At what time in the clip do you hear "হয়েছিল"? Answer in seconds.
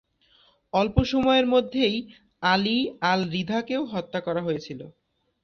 4.43-4.79